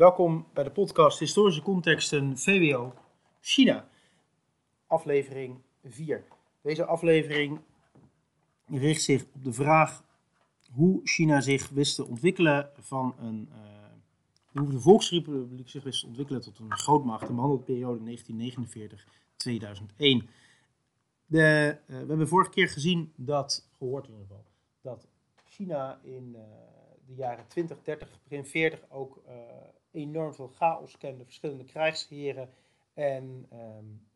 [0.00, 2.94] Welkom bij de podcast Historische Contexten VWO
[3.40, 3.88] China,
[4.86, 6.24] aflevering 4.
[6.62, 7.60] Deze aflevering
[8.66, 10.04] richt zich op de vraag
[10.72, 13.58] hoe China zich wist te ontwikkelen van een, uh,
[14.62, 18.22] hoe de Volksrepubliek zich wist te ontwikkelen tot een grootmacht in de periode 1949-2001.
[21.26, 24.44] De, we hebben vorige keer gezien dat, gehoord in ieder geval,
[24.80, 25.08] dat
[25.44, 26.42] China in uh,
[27.06, 29.22] de jaren 20, 30, begin 40 ook
[29.90, 32.50] enorm veel chaos kende, verschillende krijgsheren.
[32.94, 34.06] En um,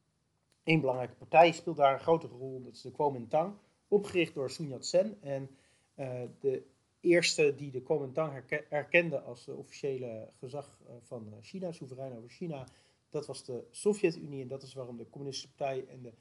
[0.63, 3.55] één belangrijke partij speelt daar een grote rol, dat is de Kuomintang,
[3.89, 5.23] opgericht door Sun Yat-sen.
[5.23, 5.51] En
[5.97, 6.63] uh, de
[7.01, 8.33] eerste die de Kuomintang
[8.69, 12.67] erkende als de officiële gezag van China, soeverein over China,
[13.11, 14.43] dat was de Sovjet-Unie.
[14.43, 16.13] En dat is waarom de Communistische Partij en de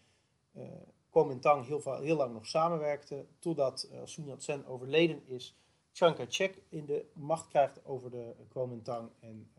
[0.56, 0.64] uh,
[1.10, 5.56] Kuomintang heel, heel lang nog samenwerkten, totdat uh, Sun Yat-sen overleden is,
[5.94, 9.52] Chiang Kai-shek in de macht krijgt over de Kuomintang en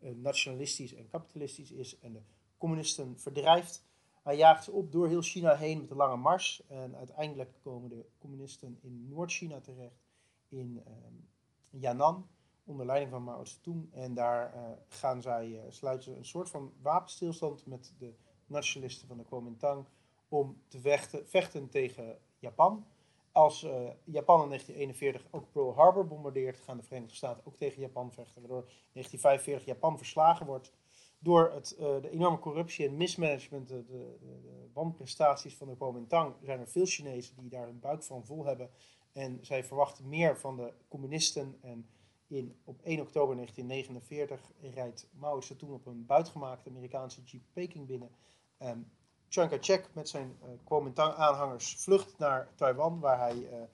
[0.00, 2.22] uh, nationalistisch en kapitalistisch is en de
[2.58, 3.84] communisten verdrijft.
[4.22, 7.88] Hij jaagt ze op door heel China heen met een lange mars en uiteindelijk komen
[7.88, 10.02] de communisten in Noord-China terecht,
[10.48, 11.28] in um,
[11.70, 12.28] Yan'an,
[12.64, 13.92] onder leiding van Mao Zedong.
[13.92, 18.14] En daar uh, gaan zij, sluiten ze een soort van wapenstilstand met de
[18.46, 19.86] nationalisten van de Kuomintang
[20.28, 22.86] om te vechten, vechten tegen Japan.
[23.32, 23.70] Als uh,
[24.04, 28.40] Japan in 1941 ook Pearl Harbor bombardeert, gaan de Verenigde Staten ook tegen Japan vechten.
[28.40, 30.72] Waardoor in 1945 Japan verslagen wordt
[31.18, 36.34] door het, uh, de enorme corruptie en mismanagement, de, de, de wanprestaties van de Kuomintang.
[36.42, 38.70] Zijn er veel Chinezen die daar hun buik van vol hebben.
[39.12, 41.58] En zij verwachten meer van de communisten.
[41.60, 41.88] En
[42.26, 48.10] in, op 1 oktober 1949 rijdt Mao Zedong op een buitgemaakte Amerikaanse Jeep Peking binnen.
[48.58, 48.90] Um,
[49.30, 53.66] Chiang Kai-shek met zijn uh, Kuomintang-aanhangers vlucht naar Taiwan, waar hij uh, uh,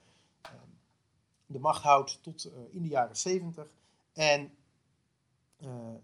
[1.47, 3.67] de macht houdt tot in de jaren 70.
[4.12, 4.51] En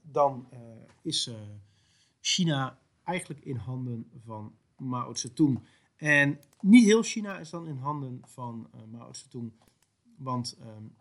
[0.03, 0.49] dan
[1.03, 1.31] is
[2.21, 5.63] China eigenlijk in handen van Mao Zedong.
[5.97, 9.53] En niet heel China is dan in handen van Mao Zedong,
[10.17, 10.95] want um,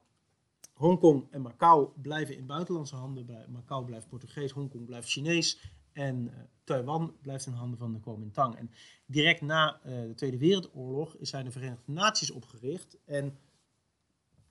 [0.73, 3.45] Hongkong en Macau blijven in buitenlandse handen.
[3.49, 5.59] Macau blijft Portugees, Hongkong blijft Chinees.
[5.93, 8.55] En uh, Taiwan blijft in handen van de Kuomintang.
[8.55, 8.71] En
[9.05, 12.97] direct na uh, de Tweede Wereldoorlog zijn de Verenigde Naties opgericht.
[13.05, 13.37] En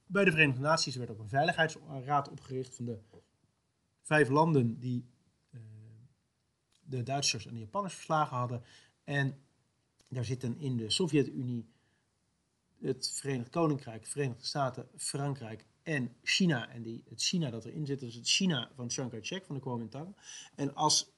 [0.06, 2.98] bij de Verenigde Naties werd ook een veiligheidsraad opgericht van de
[4.02, 5.04] vijf landen die
[5.50, 5.60] uh,
[6.80, 8.62] de Duitsers en de Japanners verslagen hadden.
[9.04, 9.38] En
[10.08, 11.68] daar zitten in de Sovjet-Unie
[12.80, 16.68] het Verenigd Koninkrijk, Verenigde Staten, Frankrijk en China.
[16.68, 19.60] En die, het China dat erin zit, is het China van Chiang Kai-shek, van de
[19.60, 20.16] Kuomintang.
[20.54, 21.10] En als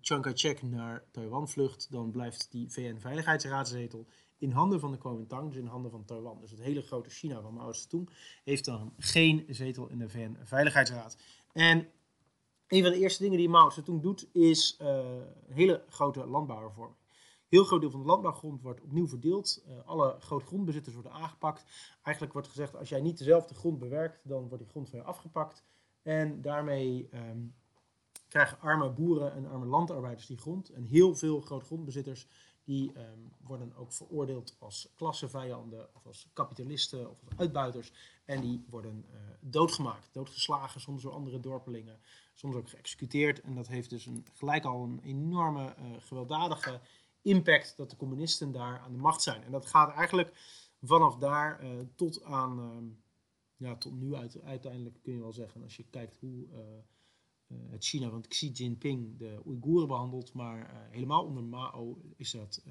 [0.00, 4.06] Chiang Kai-shek naar Taiwan vlucht, dan blijft die VN-veiligheidsraadzetel
[4.38, 6.40] in handen van de Kuomintang, dus in handen van Taiwan.
[6.40, 8.10] Dus het hele grote China van Mao Zedong
[8.44, 11.16] heeft dan geen zetel in de VN-veiligheidsraad.
[11.52, 11.88] En
[12.66, 16.96] een van de eerste dingen die Mao Zedong doet, is een hele grote landbouwhervorming.
[17.48, 19.64] Heel groot deel van de landbouwgrond wordt opnieuw verdeeld.
[19.68, 21.64] Uh, alle grote grondbezitters worden aangepakt.
[22.02, 25.04] Eigenlijk wordt gezegd, als jij niet dezelfde grond bewerkt, dan wordt die grond van je
[25.04, 25.64] afgepakt.
[26.02, 27.54] En daarmee um,
[28.28, 30.68] krijgen arme boeren en arme landarbeiders die grond.
[30.68, 32.26] En heel veel grootgrondbezitters
[32.64, 37.92] die um, worden ook veroordeeld als klassevijanden of als kapitalisten of als uitbuiters.
[38.24, 42.00] En die worden uh, doodgemaakt, doodgeslagen, soms door andere dorpelingen,
[42.34, 43.40] soms ook geëxecuteerd.
[43.40, 46.80] En dat heeft dus een, gelijk al een enorme uh, gewelddadige
[47.22, 49.42] impact dat de communisten daar aan de macht zijn.
[49.42, 50.32] En dat gaat eigenlijk
[50.82, 53.02] vanaf daar uh, tot aan, um,
[53.56, 56.46] ja, tot nu uit, uiteindelijk kun je wel zeggen, als je kijkt hoe
[57.70, 62.62] het China van Xi Jinping de Oeigoeren behandelt, maar uh, helemaal onder Mao is dat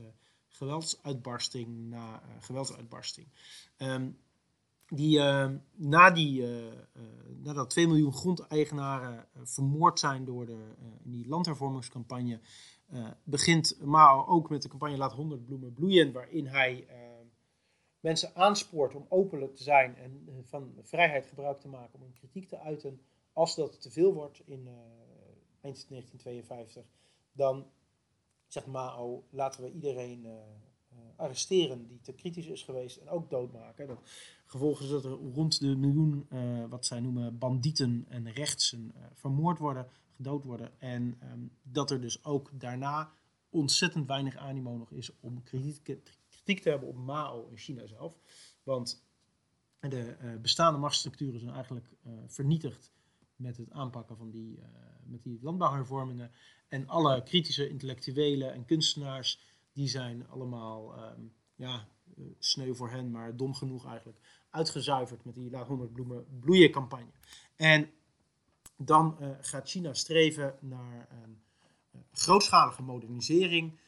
[0.48, 3.28] geweldsuitbarsting na geweldsuitbarsting.
[3.78, 4.18] Um,
[4.88, 5.20] die,
[5.76, 6.46] na die,
[7.44, 12.40] nadat 2 miljoen grondeigenaren vermoord zijn door de, in die landhervormingscampagne,
[12.94, 16.96] uh, begint Mao ook met de campagne Laat 100 bloemen bloeien, waarin hij uh,
[18.00, 22.14] mensen aanspoort om openlijk te zijn en uh, van vrijheid gebruik te maken om een
[22.14, 23.02] kritiek te uiten.
[23.38, 24.68] Als dat te veel wordt in
[25.62, 26.86] eind 1952,
[27.32, 27.66] dan
[28.48, 30.28] zegt Mao: laten we iedereen
[31.16, 33.88] arresteren die te kritisch is geweest en ook doodmaken.
[33.88, 34.00] Dat,
[34.46, 36.28] gevolg is dat er rond de miljoen,
[36.70, 40.80] wat zij noemen, bandieten en rechtsen vermoord worden gedood worden.
[40.80, 43.12] En um, dat er dus ook daarna
[43.50, 48.20] ontzettend weinig animo nog is om kritiek, kritiek te hebben op Mao in China zelf.
[48.64, 49.06] Want
[49.80, 51.88] de bestaande machtsstructuren zijn eigenlijk
[52.28, 52.96] vernietigd
[53.38, 54.64] met het aanpakken van die, uh,
[55.04, 56.32] met die landbouwhervormingen.
[56.68, 59.42] En alle kritische intellectuelen en kunstenaars,
[59.74, 61.88] die zijn allemaal um, ja,
[62.40, 64.20] sneu voor hen, maar dom genoeg eigenlijk,
[64.50, 67.12] uitgezuiverd met die Laat 100 bloemen bloeien campagne.
[67.56, 67.90] En
[68.78, 71.42] dan gaat China streven naar een
[72.12, 73.80] grootschalige modernisering.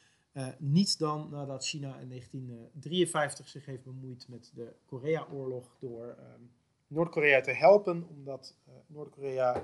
[0.58, 6.42] niet dan nadat China in 1953 zich heeft bemoeid met de Korea-oorlog door ehm,
[6.90, 8.56] Noord-Korea te helpen, omdat
[8.88, 9.64] Noord-Korea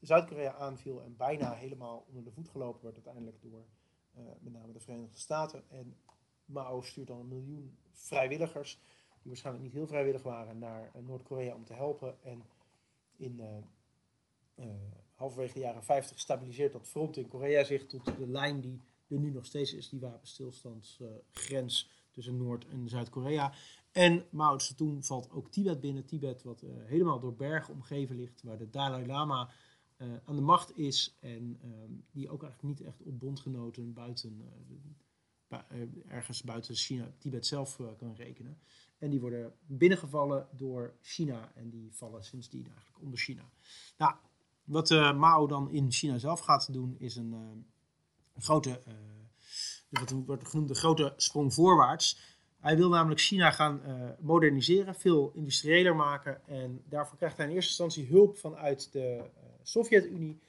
[0.00, 3.64] Zuid-Korea aanviel en bijna helemaal onder de voet gelopen werd uiteindelijk door
[4.40, 5.64] met name de Verenigde Staten.
[5.68, 5.96] En
[6.44, 11.54] Mao stuurt dan een miljoen vrijwilligers, die waarschijnlijk niet heel vrijwillig waren, naar eh, Noord-Korea
[11.54, 12.22] om te helpen.
[12.22, 12.42] En
[13.16, 14.72] in uh, uh,
[15.14, 19.18] halverwege de jaren 50 stabiliseert dat front in Korea zich tot de lijn die er
[19.18, 23.52] nu nog steeds is, die wapenstilstandsgrens tussen Noord- en Zuid-Korea.
[23.92, 26.06] En Mao Zedong valt ook Tibet binnen.
[26.06, 29.50] Tibet wat helemaal door bergen omgeven ligt, waar de Dalai Lama
[30.24, 34.42] aan de macht is en ehm, die ook eigenlijk niet echt op bondgenoten buiten
[35.50, 35.58] eh,
[36.08, 38.58] ergens buiten China, Tibet zelf eh, kan rekenen.
[38.98, 43.50] En die worden binnengevallen door China en die vallen sindsdien eigenlijk onder China.
[43.98, 44.14] Nou,
[44.64, 47.66] wat Mao dan in China zelf gaat doen is een,
[48.36, 48.82] grote,
[49.88, 52.38] wat wordt genoemd de grote sprong voorwaarts.
[52.60, 53.80] Hij wil namelijk China gaan
[54.18, 59.24] moderniseren, veel industriëler maken en daarvoor krijgt hij in eerste instantie hulp vanuit de
[59.62, 60.40] Sovjet-Unie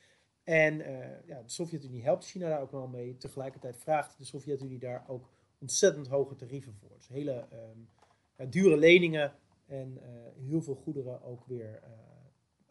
[0.44, 0.88] en uh,
[1.26, 3.18] ja, de Sovjet-Unie helpt China daar ook wel mee.
[3.18, 5.30] Tegelijkertijd vraagt de Sovjet-Unie daar ook
[5.60, 6.90] ontzettend hoge tarieven voor.
[6.98, 9.34] Dus hele um, dure leningen
[9.68, 10.00] en
[10.48, 11.80] heel veel goederen ook weer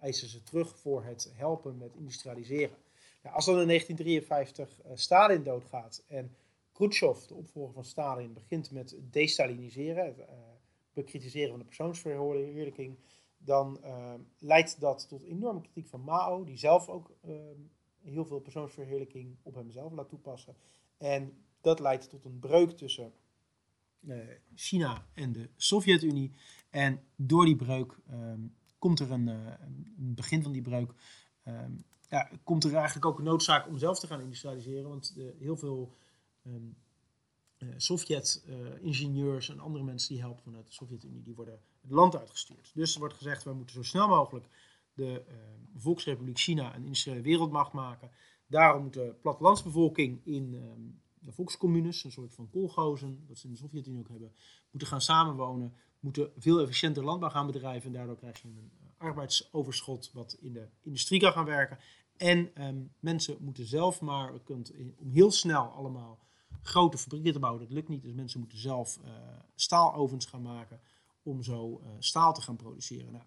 [0.01, 2.77] eisen ze terug voor het helpen met industrialiseren.
[3.23, 6.37] Ja, als dan in 1953 Stalin doodgaat en
[6.81, 10.29] Khrushchev, de opvolger van Stalin, begint met destaliniseren, het
[10.93, 12.99] bekritiseren van de persoonsverheerlijking,
[13.39, 17.35] dan uh, leidt dat tot enorme kritiek van Mao, die zelf ook uh,
[18.03, 20.57] heel veel persoonsverheerlijking op hemzelf laat toepassen.
[20.99, 23.13] En dat leidt tot een breuk tussen
[24.55, 26.33] China en de Sovjet-Unie.
[26.71, 30.93] En door die breuk um, komt er een, een, begin van die breuk.
[31.45, 34.89] Um, ja, komt er eigenlijk ook een noodzaak om zelf te gaan industrialiseren.
[34.89, 35.97] Want heel veel
[36.47, 36.77] um,
[37.77, 42.71] Sovjet-ingenieurs en andere mensen die helpen vanuit de Sovjet-Unie, die worden het land uitgestuurd.
[42.75, 44.47] Dus er wordt gezegd, we moeten zo snel mogelijk
[44.95, 45.35] de uh,
[45.77, 48.11] Volksrepubliek China een industriële wereldmacht maken.
[48.47, 53.53] Daarom moet de plattelandsbevolking in um, de volkscommunes, een soort van kolgozen, dat ze in
[53.53, 54.33] de Sovjet-Unie ook hebben,
[54.71, 60.11] moeten gaan samenwonen, moeten veel efficiënter landbouw gaan bedrijven en daardoor krijg je een arbeidsoverschot
[60.13, 61.79] wat in de industrie kan gaan werken.
[62.17, 62.53] En
[63.01, 66.19] mensen moeten zelf maar, kunt om heel snel allemaal
[66.63, 68.03] grote fabrieken te bouwen, dat lukt niet.
[68.03, 69.11] Dus mensen moeten zelf uh,
[69.55, 70.81] staalovens gaan maken
[71.23, 73.13] om zo uh, staal te gaan produceren.
[73.13, 73.25] Nou,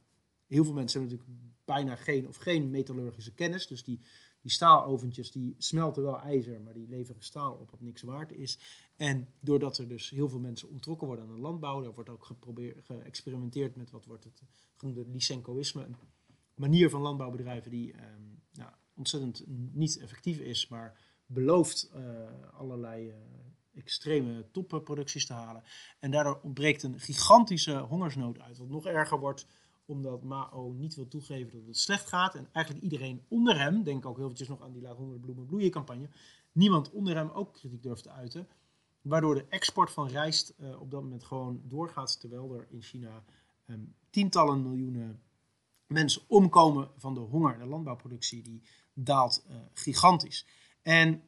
[0.48, 3.68] heel veel mensen hebben natuurlijk bijna geen of geen metallurgische kennis.
[3.68, 4.00] Dus die,
[4.42, 8.60] die staaloventjes die smelten wel ijzer, maar die leveren staal op wat niks waard is.
[8.96, 12.26] En doordat er dus heel veel mensen ontrokken worden aan de landbouw, er wordt ook
[12.26, 14.42] geprobeerd, geëxperimenteerd met wat wordt het
[14.76, 15.84] genoemde Lysenkoïsme.
[15.84, 15.96] Een
[16.56, 22.02] manier van landbouwbedrijven die um, nou, ontzettend niet effectief is, maar belooft uh,
[22.54, 23.16] allerlei uh,
[23.76, 25.64] extreme topproducties te halen.
[26.00, 28.58] En daardoor ontbreekt een gigantische hongersnood uit.
[28.58, 29.46] Wat nog erger wordt
[29.86, 32.36] omdat Mao niet wil toegeven dat het slecht gaat.
[32.36, 35.46] En eigenlijk iedereen onder hem, denk ook heel eventjes nog aan die laat honderden bloemen
[35.46, 36.10] bloeien campagne,
[36.52, 38.48] niemand onder hem ook kritiek durft te uiten.
[39.02, 43.24] Waardoor de export van rijst uh, op dat moment gewoon doorgaat, terwijl er in China
[43.66, 45.22] um, tientallen miljoenen
[45.88, 47.58] mensen omkomen van de honger.
[47.58, 48.62] De landbouwproductie die
[48.94, 50.46] daalt gigantisch.
[50.84, 51.24] En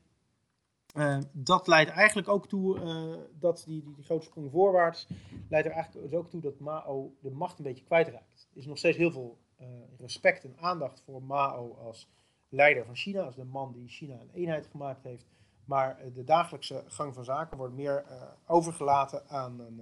[0.95, 5.07] uh, dat leidt eigenlijk ook toe, uh, dat die, die, grote sprong voorwaarts,
[5.49, 8.47] leidt er eigenlijk dus ook toe dat Mao de macht een beetje kwijtraakt.
[8.51, 12.09] Er is nog steeds heel veel uh, respect en aandacht voor Mao als
[12.49, 15.25] leider van China, als de man die China een eenheid gemaakt heeft.
[15.65, 18.05] Maar de dagelijkse gang van zaken wordt meer
[18.45, 19.81] overgelaten aan een,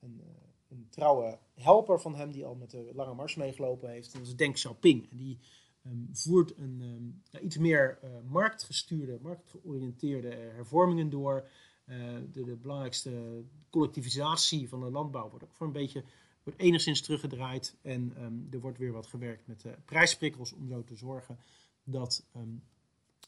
[0.00, 0.22] een,
[0.68, 4.12] een, trouwe helper van hem, die al met de Lange Mars meegelopen heeft.
[4.12, 5.08] Dat is Deng Xiaoping.
[5.10, 5.38] Die
[5.86, 11.48] um, voert een ja, iets meer uh, marktgestuurde, marktgeoriënteerde hervormingen door.
[11.86, 11.96] Uh,
[12.32, 16.04] de, de, belangrijkste collectivisatie van de landbouw wordt ook voor een beetje
[16.42, 17.76] wordt enigszins teruggedraaid.
[17.82, 21.38] En um, er wordt weer wat gewerkt met uh, om zo te zorgen
[21.84, 22.26] dat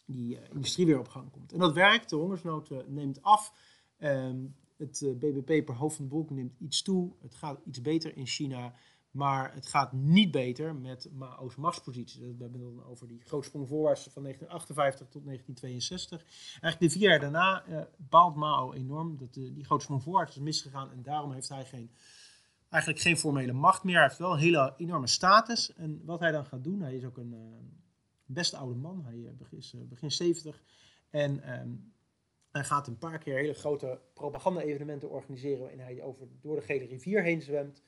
[0.04, 1.52] die industrie weer op gang komt.
[1.52, 3.52] En dat werkt, de hongersnood neemt af.
[4.76, 7.12] het BBP per hoofd van de bevolking neemt iets toe.
[7.20, 8.74] Het gaat iets beter in China.
[9.14, 12.20] Maar het gaat niet beter met Mao's machtspositie.
[12.20, 16.24] We hebben het dan over die grote sprong voorwaarts van 1958 tot 1962.
[16.60, 19.16] Eigenlijk de vier jaar daarna uh, baalt Mao enorm.
[19.16, 20.90] Dat die grote sprong voorwaarts is misgegaan.
[20.90, 21.90] En daarom heeft hij geen,
[22.68, 23.94] eigenlijk geen formele macht meer.
[23.94, 25.74] Hij heeft wel een hele enorme status.
[25.74, 27.40] En wat hij dan gaat doen, hij is ook een uh,
[28.24, 29.04] best oude man.
[29.04, 30.62] Hij uh, is begin 70.
[31.10, 31.92] En um,
[32.50, 35.60] hij gaat een paar keer hele grote propaganda-evenementen organiseren.
[35.60, 37.82] waarin hij over, door de Gele Rivier heen zwemt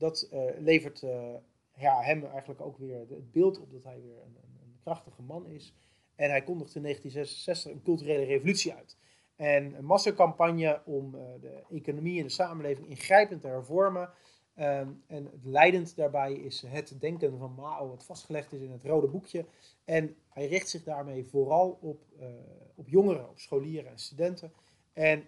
[0.00, 1.34] dat uh, levert uh,
[1.76, 5.46] ja, hem eigenlijk ook weer het beeld op dat hij weer een, een, krachtige man
[5.46, 5.74] is.
[6.14, 8.96] En hij kondigde in 1966 een culturele revolutie uit.
[9.36, 14.10] En een massacampagne om uh, de economie en de samenleving ingrijpend te hervormen.
[14.56, 18.84] Um, en het leidend daarbij is het denken van Mao, wat vastgelegd is in het
[18.84, 19.44] rode boekje.
[19.84, 22.02] En hij richt zich daarmee vooral op,
[22.74, 24.52] op jongeren, op scholieren en studenten.
[24.92, 25.24] En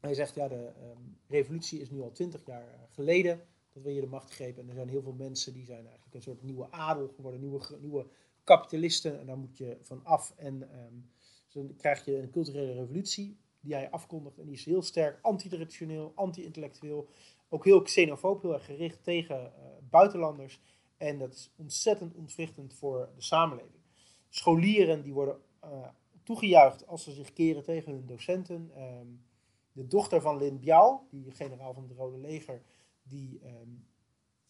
[0.00, 3.40] hij zegt, ja, de um, revolutie is nu al twintig jaar geleden
[3.78, 4.62] dat we hier de macht grepen.
[4.62, 7.60] En er zijn heel veel mensen die zijn eigenlijk een soort nieuwe adel geworden, nieuwe,
[7.80, 8.06] nieuwe
[8.44, 9.20] kapitalisten.
[9.20, 10.34] En daar moet je van af.
[10.36, 11.10] En um,
[11.52, 14.38] dan krijg je een culturele revolutie die hij afkondigt.
[14.38, 17.08] En die is heel sterk anti-traditioneel, anti-intellectueel.
[17.48, 20.60] Ook heel xenofoob, heel erg gericht tegen uh, buitenlanders.
[20.96, 23.82] En dat is ontzettend ontwrichtend voor de samenleving.
[24.28, 25.88] Scholieren die worden uh,
[26.22, 28.70] toegejuicht als ze zich keren tegen hun docenten.
[28.78, 29.26] Um,
[29.72, 32.62] de dochter van Lin Biao, die generaal van het Rode Leger,
[33.08, 33.86] die, um,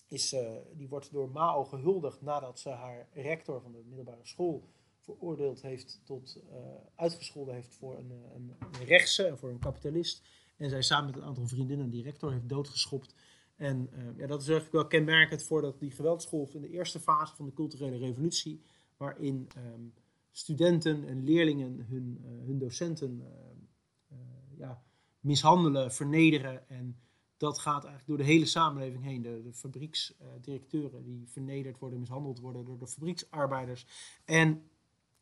[0.08, 4.68] is, uh, die wordt door Mao gehuldigd nadat ze haar rector van de middelbare school
[4.98, 6.56] veroordeeld heeft tot uh,
[6.94, 10.22] uitgescholden heeft voor een, een, een rechtse en voor een kapitalist.
[10.56, 13.14] En zij samen met een aantal vriendinnen die rector heeft doodgeschopt.
[13.56, 17.36] En ja, dat is eigenlijk wel kenmerkend voor dat die geweldsgolf in de eerste fase
[17.36, 18.62] van de culturele revolutie,
[18.96, 19.94] waarin um,
[20.30, 23.22] studenten en leerlingen hun, hun docenten
[24.56, 24.82] ja,
[25.20, 26.96] mishandelen, vernederen en
[27.38, 29.22] dat gaat eigenlijk door de hele samenleving heen.
[29.22, 33.86] De, de fabrieksdirecteuren die vernederd worden, mishandeld worden door de fabrieksarbeiders.
[34.24, 34.62] En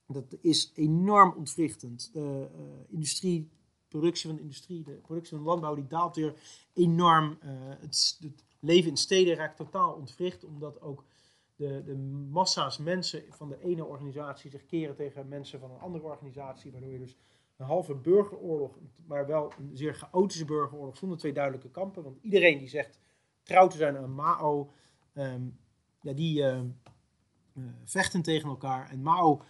[0.06, 2.10] dat is enorm ontwrichtend.
[2.12, 3.50] De uh, industrie,
[3.88, 6.34] productie van de industrie, de productie van de landbouw, die daalt weer
[6.72, 7.38] enorm.
[7.44, 11.04] Uh, het, het, leven in steden raakt totaal ontwricht, omdat ook
[11.56, 11.96] de, de
[12.30, 16.92] massa's mensen van de ene organisatie zich keren tegen mensen van een andere organisatie, waardoor
[16.92, 17.16] je dus
[17.56, 22.02] een halve burgeroorlog, maar wel een zeer chaotische burgeroorlog zonder twee duidelijke kampen.
[22.02, 22.98] Want iedereen die zegt
[23.42, 24.70] trouw te zijn aan Mao,
[25.14, 25.58] um,
[26.00, 26.60] ja, die uh,
[27.54, 28.90] uh, vechten tegen elkaar.
[28.90, 29.42] En Mao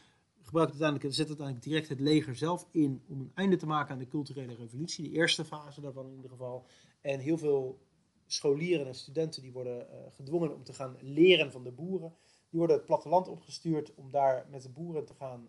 [0.43, 3.99] gebruikt uiteindelijk, zet uiteindelijk direct het leger zelf in om een einde te maken aan
[3.99, 5.11] de culturele revolutie.
[5.11, 6.67] De eerste fase daarvan in ieder geval.
[7.01, 7.79] En heel veel
[8.27, 12.15] scholieren en studenten die worden uh, gedwongen om te gaan leren van de boeren.
[12.51, 15.49] Die worden het platteland opgestuurd om daar met de boeren te gaan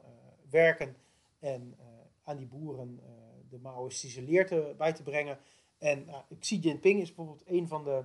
[0.50, 0.96] werken.
[1.40, 1.76] En
[2.28, 3.10] aan die boeren uh,
[3.50, 5.38] de Maoïstische leer te, bij te brengen.
[5.78, 6.08] En
[6.40, 8.04] Xi Jinping is bijvoorbeeld een van de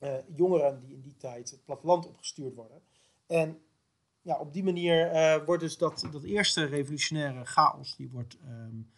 [0.00, 2.82] uh, jongeren die in die tijd het platteland opgestuurd worden.
[3.26, 3.58] En
[4.22, 5.10] ja, op die manier
[5.44, 8.90] wordt dus dat, dat eerste revolutionaire chaos, die wordt um,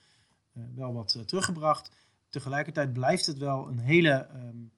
[0.75, 1.91] wel wat teruggebracht.
[2.29, 4.73] Tegelijkertijd blijft het wel een hele um,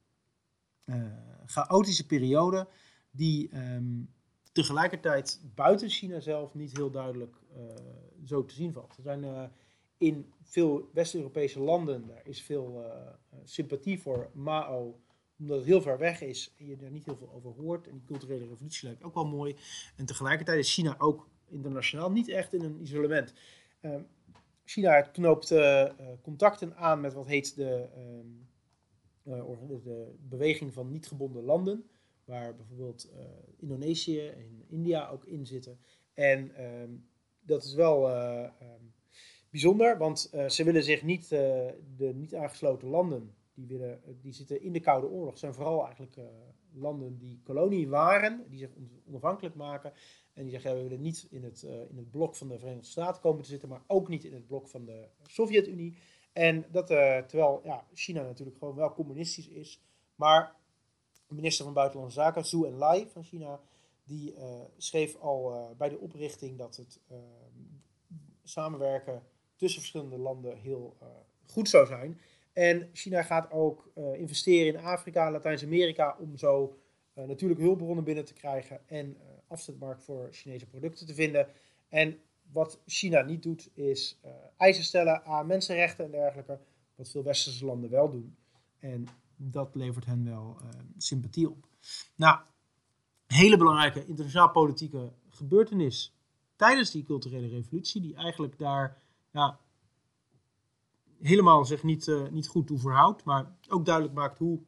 [1.47, 2.69] chaotische periode
[3.11, 4.15] die um,
[4.53, 7.37] tegelijkertijd buiten China zelf niet heel duidelijk
[8.25, 8.97] zo te zien valt.
[8.97, 9.43] Er zijn uh,
[9.97, 15.01] in veel West-Europese landen daar is veel uh, sympathie voor Mao,
[15.39, 17.87] omdat het heel ver weg is en je er niet heel veel over hoort.
[17.87, 19.57] En die culturele revolutie lijkt ook wel mooi.
[19.97, 23.33] En tegelijkertijd is China ook internationaal niet echt in een isolement.
[24.65, 25.55] China knoopt
[26.23, 27.89] contacten aan met wat heet de,
[29.23, 31.85] de beweging van niet gebonden landen
[32.27, 33.21] waar bijvoorbeeld uh,
[33.57, 35.79] Indonesië en India ook in zitten.
[36.15, 37.09] En um,
[37.47, 38.93] dat is wel uh, um,
[39.51, 44.63] bijzonder, want uh, ze willen zich niet, de niet aangesloten landen, die, willen, die zitten
[44.63, 46.17] in de Koude Oorlog, zijn vooral eigenlijk
[46.73, 48.71] landen die kolonie waren, die zich
[49.09, 49.93] onafhankelijk maken.
[50.33, 53.23] En die zeggen, we willen niet in het, in het blok van de Verenigde Staten
[53.23, 55.97] komen te zitten, maar ook niet in het blok van de Sovjet-Unie.
[56.33, 59.81] En dat terwijl ja, China natuurlijk gewoon wel communistisch is,
[60.15, 60.55] maar
[61.29, 63.61] minister van Buitenlandse Zaken, Zhou Enlai van China,
[64.07, 67.17] die uh, schreef al uh, bij de oprichting dat het uh,
[68.43, 69.23] samenwerken
[69.57, 70.97] tussen verschillende landen heel
[71.47, 72.21] goed zou zijn.
[72.53, 76.79] En China gaat ook investeren in Afrika Latijns-Amerika om zo
[77.15, 79.17] natuurlijk hulpbronnen binnen te krijgen en
[79.49, 81.49] afzetmarkt voor Chinese producten te vinden.
[81.89, 82.19] En
[82.53, 84.21] wat China niet doet, is
[84.57, 86.61] eisen stellen aan mensenrechten en dergelijke,
[86.95, 88.37] wat veel westerse landen wel doen.
[88.79, 90.57] En dat levert hen wel
[90.97, 91.69] sympathie op.
[92.15, 92.41] Nou,
[93.27, 96.15] hele belangrijke internationaal politieke gebeurtenis
[96.57, 99.59] tijdens die culturele revolutie, die eigenlijk daar ja,
[101.21, 104.61] helemaal zich niet, uh, niet goed toe verhoudt, maar ook duidelijk maakt hoe,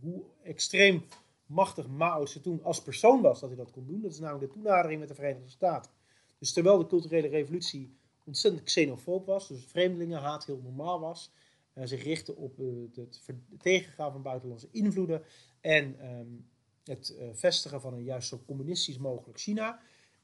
[0.00, 1.04] hoe extreem
[1.46, 4.00] machtig Mao Zedong als persoon was dat hij dat kon doen.
[4.00, 5.90] Dat is namelijk de toenadering met de Verenigde Staten.
[6.38, 11.32] Dus terwijl de culturele revolutie ontzettend xenofoob was, dus vreemdelingenhaat heel normaal was,
[11.74, 13.22] uh, zich richten op uh, het
[13.58, 15.22] tegengaan van buitenlandse invloeden
[15.60, 16.48] en um,
[16.84, 19.80] het uh, vestigen van een juist zo communistisch mogelijk China,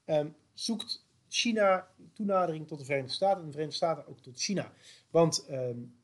[0.06, 4.72] um, zoekt China toenadering tot de Verenigde Staten en de Verenigde Staten ook tot China.
[5.10, 5.94] Want um,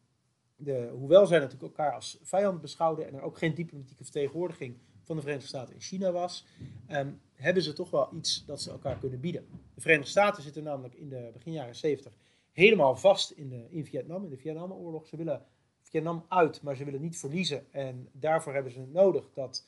[0.56, 5.16] de, hoewel zij natuurlijk elkaar als vijand beschouwden en er ook geen diplomatieke vertegenwoordiging van
[5.16, 6.46] de Verenigde Staten in China was,
[6.86, 9.46] ehm, hebben ze toch wel iets dat ze elkaar kunnen bieden.
[9.74, 12.16] De Verenigde Staten zitten namelijk in de begin jaren 70
[12.52, 15.06] helemaal vast in, de, in Vietnam, in de Vietnamoorlog.
[15.06, 15.44] Ze willen
[15.82, 17.72] Vietnam uit, maar ze willen niet verliezen.
[17.72, 19.66] En daarvoor hebben ze het nodig dat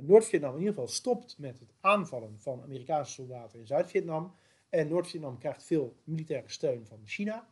[0.00, 4.34] Noord-Vietnam in ieder geval stopt met het aanvallen van Amerikaanse soldaten in Zuid-Vietnam.
[4.68, 7.48] En Noord-Vietnam krijgt veel militaire steun van China.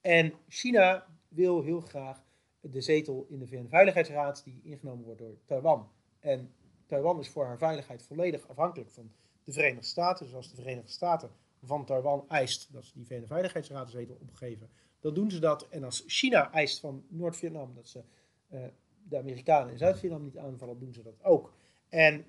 [0.00, 2.24] En China wil heel graag
[2.60, 5.88] de zetel in de VN-veiligheidsraad die ingenomen wordt door Taiwan.
[6.20, 6.52] En
[6.86, 9.12] Taiwan is voor haar veiligheid volledig afhankelijk van
[9.44, 10.26] de Verenigde Staten.
[10.26, 11.30] Dus als de Verenigde Staten
[11.62, 15.68] van Taiwan eist dat ze die VN-veiligheidsraadzetel opgeven, dan doen ze dat.
[15.68, 18.02] En als China eist van Noord-Vietnam dat ze
[18.50, 18.64] uh,
[19.08, 21.52] de Amerikanen in Zuid-Vietnam niet aanvallen, doen ze dat ook.
[21.88, 22.24] En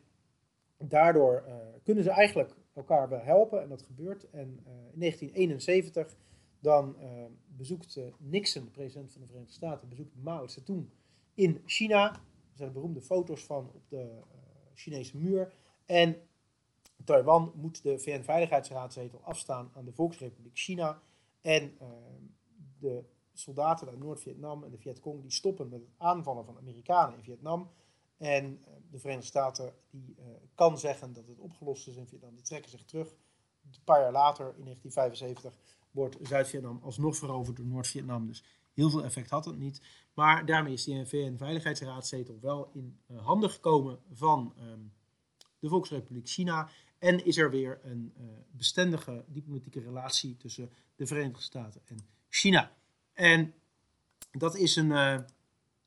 [0.78, 4.30] daardoor uh, kunnen ze eigenlijk elkaar wel helpen en dat gebeurt.
[4.30, 6.16] En uh, in 1971
[6.60, 6.96] dan
[7.48, 10.90] bezoekt Nixon, de president van de Verenigde Staten, bezoekt Mao Zedong
[11.34, 12.12] in China.
[12.12, 14.20] Er zijn beroemde foto's van op de
[14.74, 15.54] Chinese muur.
[15.86, 16.18] En
[17.04, 21.02] Taiwan moet de VN-veiligheidsraadzetel afstaan aan de Volksrepubliek China.
[21.42, 21.78] En
[22.80, 23.04] de
[23.40, 27.72] soldaten uit Noord-Vietnam en de Vietcong die stoppen met het aanvallen van Amerikanen in Vietnam.
[28.18, 32.36] En uh, de Verenigde Staten die uh, kan zeggen dat het opgelost is in Vietnam.
[32.36, 33.08] Die trekken zich terug.
[33.08, 35.58] Een paar jaar later, in 1975,
[35.92, 38.28] wordt Zuid-Vietnam alsnog veroverd door Noord-Vietnam.
[38.28, 38.44] Dus
[38.74, 39.82] heel veel effect had het niet.
[40.14, 44.94] Maar daarmee is die VN-veiligheidsraadzetel wel in handen gekomen van um,
[45.60, 46.70] de Volksrepubliek China.
[46.98, 48.14] En is er weer een
[48.52, 51.98] bestendige diplomatieke relatie tussen de Verenigde Staten en
[52.30, 52.72] China.
[53.20, 53.54] En
[54.32, 55.18] dat is een uh,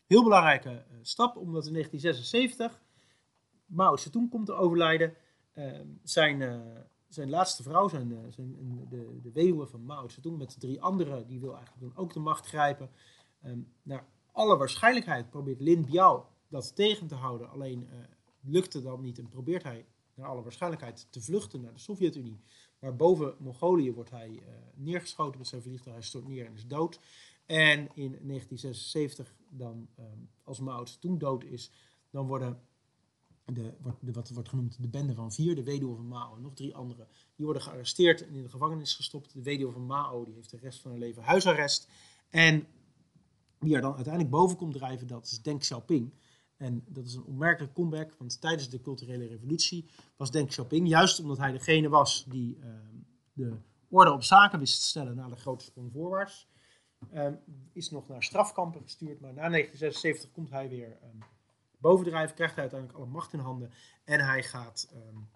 [0.06, 2.80] heel belangrijke uh, stap, omdat in 1976
[3.66, 5.14] Mao Zedong komt te overlijden.
[5.52, 6.62] Ehm, zijn,
[7.08, 11.40] zijn laatste vrouw, zijn, zijn, de, de weduwe van Mao Zedong met drie anderen, die
[11.40, 12.90] wil eigenlijk dan ook de macht grijpen.
[13.44, 17.88] Um, naar alle waarschijnlijkheid probeert Lin Biao dat tegen te houden, alleen
[18.40, 22.40] lukte dat niet en probeert hij naar alle waarschijnlijkheid te vluchten naar de Sovjet-Unie.
[22.78, 24.42] Maar boven Mongolië wordt hij
[24.74, 25.96] neergeschoten met zijn vliegtuig.
[25.96, 27.00] Hij stort neer en is dood.
[27.52, 31.70] En in 1976, dan, um, als Mao toen dood is,
[32.10, 32.60] dan worden
[33.44, 36.54] de, de, wat wordt genoemd de bende van vier, de weduwe van Mao en nog
[36.54, 39.32] drie anderen, die worden gearresteerd en in de gevangenis gestopt.
[39.32, 41.88] De weduwe van Mao die heeft de rest van haar leven huisarrest.
[42.28, 42.66] En
[43.58, 46.12] wie er dan uiteindelijk boven komt drijven, dat is Deng Xiaoping.
[46.56, 51.20] En dat is een onmerkelijk comeback, want tijdens de culturele revolutie was Deng Xiaoping, juist
[51.20, 52.64] omdat hij degene was die uh,
[53.32, 53.56] de
[53.88, 56.50] orde op zaken wist te stellen na de grote sprong voorwaarts,
[57.14, 57.26] uh,
[57.72, 59.20] is nog naar strafkampen gestuurd.
[59.20, 61.18] Maar na 1976 komt hij weer um,
[61.78, 63.70] bovendrijven, krijgt hij uiteindelijk alle macht in handen
[64.04, 65.28] en hij gaat um,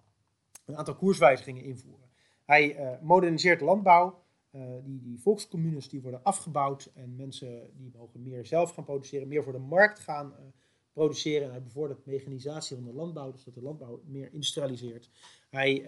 [0.65, 2.09] een aantal koerswijzigingen invoeren.
[2.45, 4.25] Hij uh, moderniseert de landbouw.
[4.51, 9.27] Uh, die, die volkscommunes die worden afgebouwd en mensen die mogen meer zelf gaan produceren,
[9.27, 10.45] meer voor de markt gaan uh,
[10.93, 11.45] produceren.
[11.45, 15.09] En hij bevordert mechanisatie van de landbouw, dus dat de landbouw meer industrialiseert.
[15.49, 15.85] Hij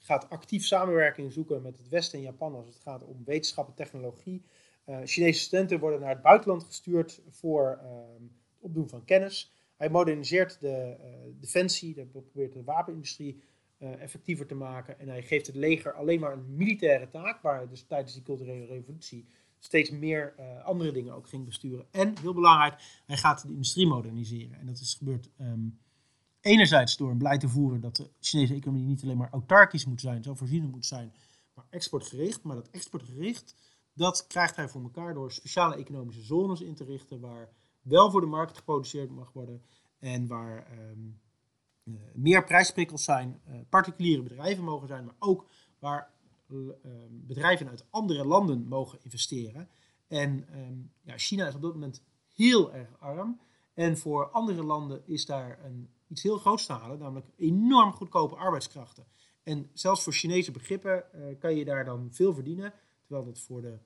[0.00, 3.74] gaat actief samenwerking zoeken met het Westen en Japan als het gaat om wetenschap en
[3.74, 4.44] technologie.
[4.86, 7.88] Uh, Chinese studenten worden naar het buitenland gestuurd voor uh,
[8.20, 9.54] het opdoen van kennis.
[9.76, 11.06] Hij moderniseert de uh,
[11.40, 13.42] defensie, de, probeert de wapenindustrie
[13.78, 14.98] effectiever te maken.
[14.98, 18.66] En hij geeft het leger alleen maar een militaire taak, waar dus tijdens die culturele
[18.66, 19.26] revolutie
[19.58, 21.86] steeds meer andere dingen ook ging besturen.
[21.90, 24.58] En, heel belangrijk, hij gaat de industrie moderniseren.
[24.58, 25.78] En dat is gebeurd um,
[26.40, 30.00] enerzijds door een beleid te voeren dat de Chinese economie niet alleen maar autarkisch moet
[30.00, 31.12] zijn, zelfvoorzienend moet zijn,
[31.54, 32.42] maar exportgericht.
[32.42, 33.54] Maar dat exportgericht,
[34.00, 37.48] dat krijgt hij voor elkaar door speciale economische zones in te richten, waar
[37.82, 39.62] wel voor de markt geproduceerd mag worden
[39.98, 41.20] en waar um,
[41.84, 45.46] uh, meer prijsprikkels zijn, uh, particuliere bedrijven mogen zijn, maar ook
[45.78, 46.12] waar
[46.50, 49.68] Ehm, bedrijven uit andere landen mogen investeren.
[50.08, 52.02] En um, ja, China is op dit moment
[52.34, 53.40] heel erg arm.
[53.74, 58.36] En voor andere landen is daar een, iets heel groots te halen, namelijk enorm goedkope
[58.36, 59.06] arbeidskrachten.
[59.42, 61.04] En zelfs voor Chinese begrippen
[61.38, 63.78] kan je daar dan veel verdienen, terwijl dat voor de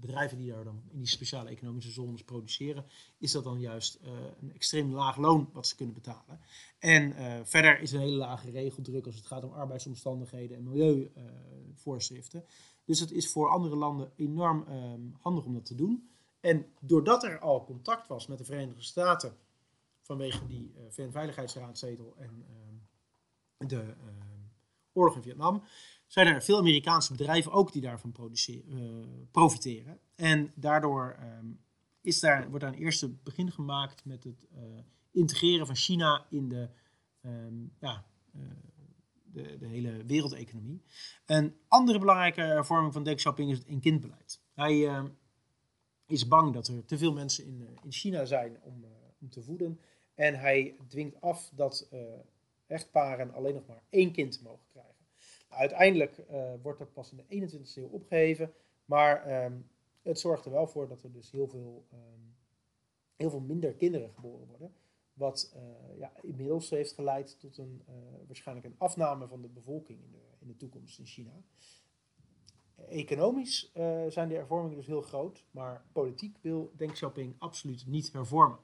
[0.00, 2.84] bedrijven die daar dan in die speciale economische zones produceren,
[3.18, 6.40] is dat dan juist uh, een extreem laag loon wat ze kunnen betalen.
[6.78, 12.44] En uh, verder is een hele lage regeldruk als het gaat om arbeidsomstandigheden en milieuvoorschriften.
[12.84, 16.10] dus het is voor andere landen enorm um, handig om dat te doen.
[16.40, 19.36] En doordat er al contact was met de Verenigde Staten
[20.00, 24.36] vanwege die VN-veiligheidsraadzetel en ehm, de ehm,
[24.92, 25.62] oorlog in Vietnam,
[26.22, 28.14] zijn er veel Amerikaanse bedrijven ook die daarvan
[28.46, 30.00] uh, profiteren.
[30.14, 31.60] En daardoor um,
[32.00, 34.62] is daar, wordt daar een eerste begin gemaakt met het uh,
[35.10, 36.68] integreren van China in de,
[37.22, 38.42] um, ja, uh,
[39.24, 40.82] de, de, hele wereldeconomie.
[41.26, 44.40] Een andere belangrijke hervorming van Deng Xiaoping is het in-kindbeleid.
[44.52, 45.08] Hij ehm,
[46.06, 48.84] is bang dat er te veel mensen in, in China zijn om,
[49.20, 49.80] om te voeden.
[50.14, 51.88] En hij dwingt af dat
[52.66, 54.75] echtparen alleen nog maar één kind mogen krijgen.
[55.56, 56.22] Uiteindelijk
[56.62, 58.52] wordt dat pas in de 21ste eeuw opgeheven.
[58.84, 59.58] Maar ehm,
[60.02, 62.20] het zorgt er wel voor dat er dus heel veel, ehm,
[63.16, 64.74] heel veel minder kinderen geboren worden.
[65.12, 67.94] Wat uh, ja, inmiddels heeft geleid tot een, uh,
[68.26, 71.32] waarschijnlijk een afname van de bevolking in de, in de toekomst in China.
[72.88, 73.72] Economisch
[74.08, 78.58] zijn de hervormingen dus heel groot, maar politiek wil Deng Xiaoping absoluut niet hervormen.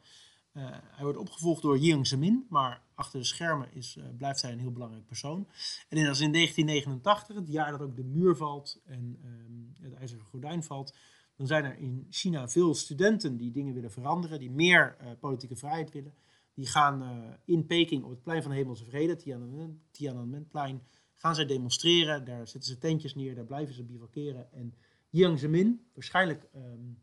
[0.52, 4.72] Hij wordt opgevolgd door Jiang Zemin, maar achter de schermen is, blijft hij een heel
[4.72, 5.48] belangrijk persoon.
[5.88, 9.92] En in, als in 1989, het jaar dat ook de muur valt en um, het
[9.92, 10.94] ijzeren gordijn valt,
[11.36, 15.92] dan zijn er in China veel studenten die dingen willen veranderen, die meer politieke vrijheid
[15.92, 16.14] willen.
[16.54, 17.02] Die gaan
[17.44, 20.82] in Peking op het plein van de Hemelse Vrede, Tiananmen, Tiananmenplein,
[21.22, 22.24] gaan zij demonstreren.
[22.24, 24.52] Daar zetten ze tentjes neer, daar blijven ze bivakeren.
[24.52, 24.74] En
[25.08, 26.98] Jiang Zemin, waarschijnlijk um,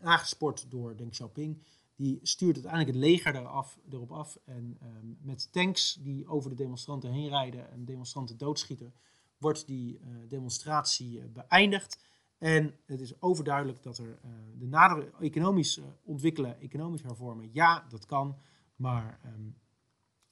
[0.00, 1.62] aangespoord door Deng Xiaoping,
[2.02, 4.38] die stuurt uiteindelijk het leger eraf, erop af.
[4.44, 8.94] En um, met tanks die over de demonstranten heen rijden en demonstranten doodschieten,
[9.38, 12.04] wordt die uh, demonstratie uh, beëindigd.
[12.38, 18.06] En het is overduidelijk dat er uh, de nadere economisch ontwikkelen, economisch hervormen, ja, dat
[18.06, 18.38] kan.
[18.76, 19.56] Maar um,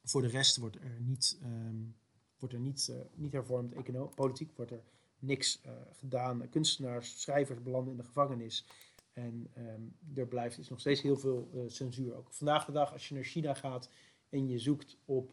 [0.02, 1.96] voor de rest wordt er niet, um,
[2.38, 3.72] wordt er niet, niet hervormd.
[3.72, 4.83] Econo politiek wordt er
[5.18, 5.61] niks
[5.92, 6.48] gedaan.
[6.48, 8.66] Kunstenaars, schrijvers belanden in de gevangenis.
[9.12, 12.14] En um, er blijft is nog steeds heel veel uh, censuur.
[12.14, 13.90] Ook vandaag de dag, als je naar China gaat
[14.29, 15.33] en je zoekt op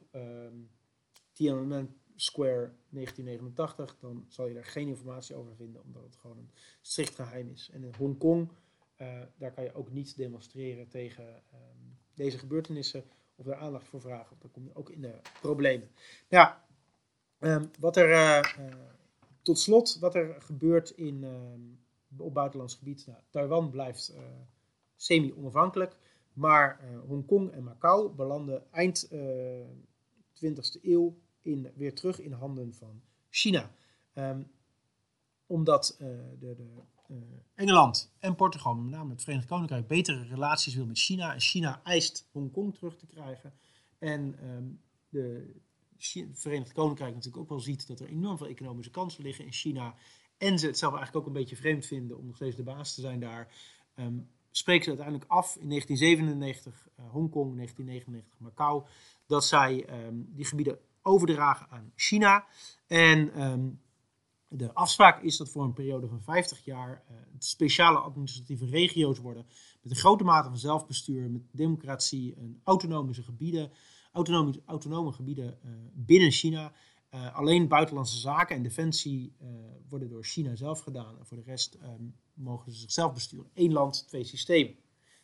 [1.32, 6.52] Tiananmen Square 1989, dan zal je daar geen informatie over vinden, omdat het gewoon een
[6.82, 7.70] strikt geheim is.
[7.74, 8.52] En in Hongkong,
[9.38, 11.44] daar kan je ook niet demonstreren tegen
[12.14, 13.04] deze gebeurtenissen
[13.36, 14.38] of daar aandacht voor vragen.
[14.40, 15.90] Dan kom je ook in de problemen.
[17.40, 18.74] Um, wat er uh, uh,
[19.42, 21.32] tot slot, wat er gebeurt in, uh,
[22.22, 23.06] op buitenlands gebied.
[23.08, 24.20] Nou, Taiwan blijft uh,
[24.96, 25.98] semi-onafhankelijk,
[26.34, 29.08] maar Hongkong en Macau belanden eind
[30.34, 33.72] 20e eeuw in, weer terug in handen van China.
[34.14, 34.52] Um,
[35.46, 36.84] omdat de, de
[37.56, 41.34] Engeland en Portugal, met name het Verenigd Koninkrijk, betere relaties wil met China.
[41.34, 43.54] En China eist Hongkong terug te krijgen.
[44.00, 45.56] En um, de
[45.98, 49.52] het Verenigd Koninkrijk natuurlijk ook wel ziet dat er enorm veel economische kansen liggen in
[49.52, 49.96] China.
[50.38, 52.96] En ze het zelf eigenlijk ook een beetje vreemd vinden om nog steeds de baas
[52.96, 53.54] te zijn daar.
[53.96, 58.86] Um, spreken ze uiteindelijk af in 1997 uh, Hongkong, 1999 Macau,
[59.26, 62.46] dat zij um, die gebieden overdragen aan China.
[62.88, 63.82] En um,
[64.48, 69.46] de afspraak is dat voor een periode van 50 jaar uh, speciale administratieve regio's worden.
[69.82, 73.72] Met een grote mate van zelfbestuur, met democratie en autonomische gebieden,
[74.12, 75.60] autonome, autonome gebieden
[75.94, 76.74] binnen China.
[77.14, 79.36] Uh, alleen buitenlandse zaken en defensie
[79.90, 81.20] worden door China zelf gedaan.
[81.20, 83.50] En voor de rest um, mogen ze zichzelf besturen.
[83.54, 84.76] Eén land, twee systemen.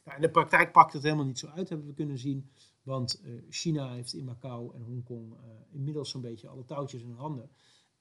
[0.04, 2.50] Nou, in de praktijk pakt het helemaal niet zo uit, hebben we kunnen zien.
[2.84, 5.36] Want China heeft in Macau en Hongkong
[5.72, 7.50] inmiddels zo'n beetje alle touwtjes in handen.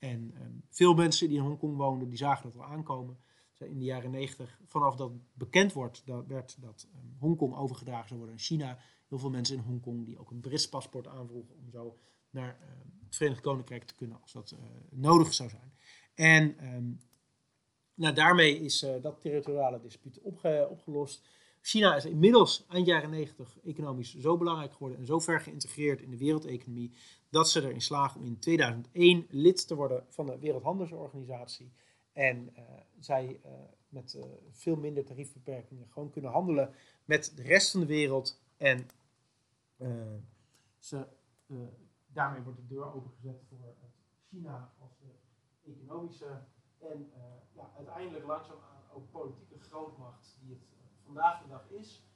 [0.02, 3.18] En um, veel mensen die in Hongkong woonden, die zagen dat wel aankomen.
[3.58, 8.18] In de jaren 90, vanaf dat bekend wordt, dat werd dat um, Hongkong overgedragen zou
[8.18, 8.78] worden aan China.
[9.08, 11.98] Heel veel mensen in Hongkong die ook een Brits paspoort aanvroegen om zo
[12.30, 12.58] naar
[13.12, 14.58] het Verenigd Koninkrijk te kunnen als dat uh,
[14.90, 15.72] nodig zou zijn.
[16.14, 17.00] En um,
[17.94, 21.28] nou, daarmee is uh, dat territoriale dispuut opge opgelost.
[21.60, 26.10] China is inmiddels eind jaren 90 economisch zo belangrijk geworden en zo ver geïntegreerd in
[26.10, 26.92] de wereldeconomie
[27.30, 31.72] dat ze erin slagen om in 2001 lid te worden van de Wereldhandelsorganisatie.
[32.12, 32.62] En uh,
[32.98, 33.40] zij
[33.88, 34.18] met
[34.50, 38.40] veel minder tariefbeperkingen gewoon kunnen handelen met de rest van de wereld.
[38.56, 38.88] En
[40.78, 41.06] ze,
[42.12, 43.74] daarmee wordt de deur opengezet voor
[44.28, 45.14] China als de
[45.70, 46.42] economische
[46.78, 47.12] en
[47.52, 50.66] ja, uiteindelijk langzaamaan ook politieke grootmacht die het
[51.04, 52.06] vandaag de dag is.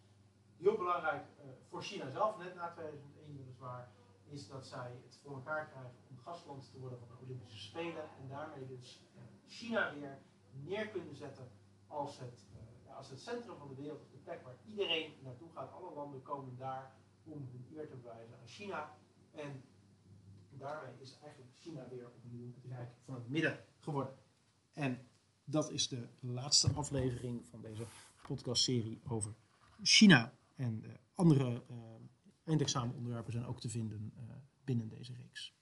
[0.57, 1.27] Heel belangrijk
[1.69, 3.93] voor China zelf, net na 2001 weliswaar
[4.29, 8.05] is dat zij het voor elkaar krijgen om gastland te worden van de Olympische Spelen.
[8.21, 9.03] En daarmee dus
[9.47, 10.19] China weer
[10.51, 11.51] neer kunnen zetten
[11.87, 12.47] als het,
[12.87, 15.73] uh, als het centrum van de wereld, de plek waar iedereen naartoe gaat.
[15.73, 18.97] Alle landen komen daar om hun eer te bewijzen aan China.
[19.31, 19.65] En
[20.59, 24.15] daarmee is eigenlijk China weer opnieuw het rijk van het midden geworden.
[24.73, 25.09] En
[25.45, 27.87] dat is de laatste aflevering van deze
[28.23, 29.35] podcastserie over
[29.83, 31.77] China en de andere uh,
[32.45, 34.23] eindexamenonderwerpen zijn ook te vinden uh,
[34.65, 35.56] binnen deze reeks.